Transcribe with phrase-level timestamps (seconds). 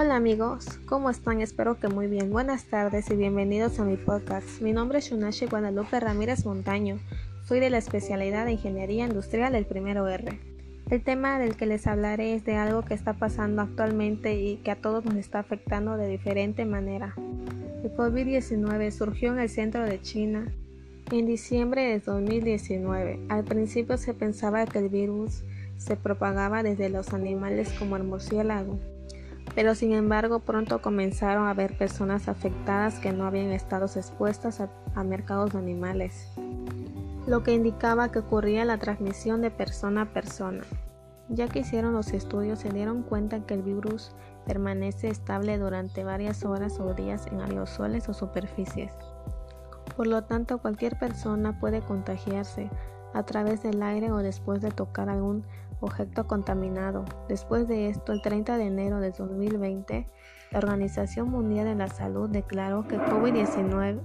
[0.00, 1.40] Hola amigos, ¿cómo están?
[1.40, 2.30] Espero que muy bien.
[2.30, 4.60] Buenas tardes y bienvenidos a mi podcast.
[4.60, 7.00] Mi nombre es Shunashi Guadalupe Ramírez Montaño.
[7.42, 10.38] Soy de la especialidad de Ingeniería Industrial del primero R.
[10.88, 14.70] El tema del que les hablaré es de algo que está pasando actualmente y que
[14.70, 17.16] a todos nos está afectando de diferente manera.
[17.82, 20.46] El COVID-19 surgió en el centro de China
[21.10, 23.26] en diciembre de 2019.
[23.30, 25.42] Al principio se pensaba que el virus
[25.76, 28.78] se propagaba desde los animales como el murciélago
[29.58, 35.02] pero sin embargo pronto comenzaron a haber personas afectadas que no habían estado expuestas a,
[35.02, 36.30] mercados de animales,
[37.26, 40.62] lo que indicaba que ocurría la transmisión de persona a persona.
[41.28, 44.12] Ya que hicieron los estudios se dieron cuenta que el virus
[44.46, 48.92] permanece estable durante varias horas o días en aerosoles o superficies.
[49.96, 52.70] Por lo tanto, cualquier persona puede contagiarse
[53.14, 55.44] a través del aire o después de tocar algún
[55.80, 57.04] objeto contaminado.
[57.28, 60.08] Después de esto, el 30 de enero de 2020,
[60.50, 64.00] la Organización Mundial de la Salud declaró que COVID-19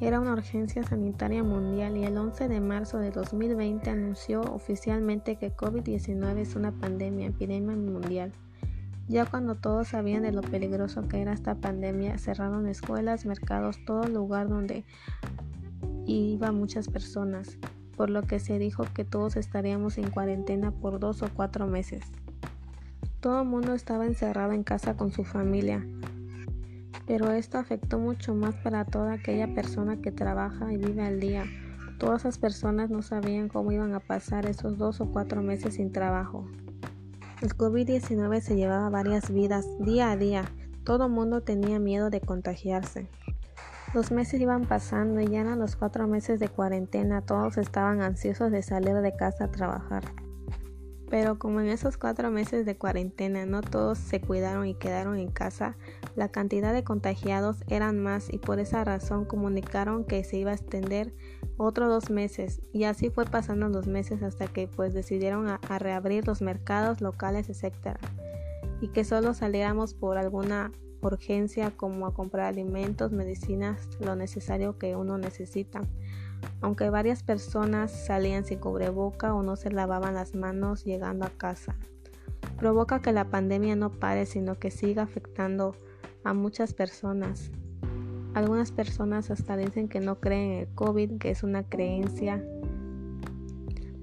[0.00, 5.54] era una urgencia sanitaria mundial y el 11 de marzo de 2020 anunció oficialmente que
[5.54, 8.32] COVID-19 es una pandemia, epidemia mundial.
[9.06, 14.08] Ya cuando todos sabían de lo peligroso que era esta pandemia, cerraron escuelas, mercados, todo
[14.08, 14.84] lugar donde
[16.06, 17.58] iban muchas personas
[17.96, 22.04] por lo que se dijo que todos estaríamos en cuarentena por dos o cuatro meses.
[23.20, 25.86] Todo el mundo estaba encerrado en casa con su familia,
[27.06, 31.44] pero esto afectó mucho más para toda aquella persona que trabaja y vive al día.
[31.98, 35.92] Todas esas personas no sabían cómo iban a pasar esos dos o cuatro meses sin
[35.92, 36.46] trabajo.
[37.40, 40.44] El COVID-19 se llevaba varias vidas día a día.
[40.82, 43.08] Todo mundo tenía miedo de contagiarse.
[43.94, 47.22] Los meses iban pasando y ya eran los cuatro meses de cuarentena.
[47.22, 50.02] Todos estaban ansiosos de salir de casa a trabajar.
[51.08, 55.30] Pero como en esos cuatro meses de cuarentena no todos se cuidaron y quedaron en
[55.30, 55.76] casa,
[56.16, 60.54] la cantidad de contagiados eran más y por esa razón comunicaron que se iba a
[60.54, 61.14] extender
[61.56, 65.78] otros dos meses y así fue pasando los meses hasta que pues decidieron a, a
[65.78, 67.96] reabrir los mercados locales, etc.
[68.80, 70.72] Y que solo saliéramos por alguna
[71.06, 75.82] urgencia como a comprar alimentos, medicinas, lo necesario que uno necesita.
[76.60, 81.76] Aunque varias personas salían sin cubreboca o no se lavaban las manos llegando a casa.
[82.58, 85.76] Provoca que la pandemia no pare, sino que siga afectando
[86.22, 87.50] a muchas personas.
[88.34, 92.44] Algunas personas hasta dicen que no creen en el COVID, que es una creencia.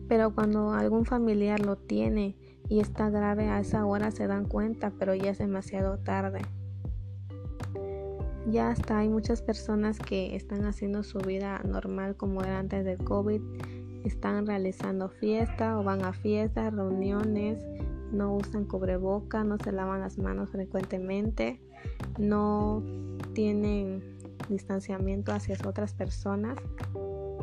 [0.08, 2.36] Pero cuando algún familiar lo tiene
[2.70, 6.42] y está grave a esa hora se dan cuenta, pero ya es demasiado tarde.
[8.48, 12.98] Ya hasta hay muchas personas que están haciendo su vida normal como era antes del
[12.98, 13.42] COVID.
[14.04, 17.64] Están realizando fiesta o van a fiestas, reuniones,
[18.12, 21.62] no usan cubreboca, no se lavan las manos frecuentemente,
[22.18, 22.84] no
[23.34, 24.18] tienen
[24.50, 26.58] distanciamiento hacia otras personas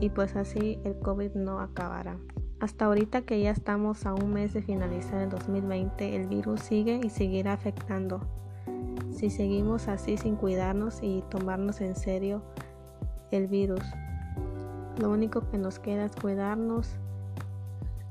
[0.00, 2.18] y pues así el COVID no acabará.
[2.60, 7.00] Hasta ahorita que ya estamos a un mes de finalizar el 2020, el virus sigue
[7.04, 8.20] y seguirá afectando
[9.18, 12.40] si seguimos así sin cuidarnos y tomarnos en serio
[13.32, 13.82] el virus.
[14.96, 16.94] Lo único que nos queda es cuidarnos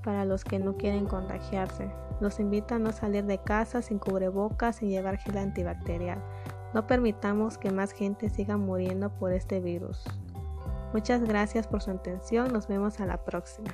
[0.04, 1.90] para los que no quieren contagiarse.
[2.20, 6.22] Los invito a no salir de casa sin cubrebocas y llevar gel antibacterial.
[6.74, 10.04] No permitamos que más gente siga muriendo por este virus.
[10.92, 12.52] Muchas gracias por su atención.
[12.52, 13.74] Nos vemos a la próxima.